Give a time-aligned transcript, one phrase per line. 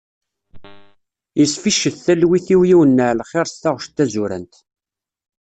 [1.39, 4.53] Yesficcet talwit-iw yiwen n ɛelxir s taɣec d tazurant.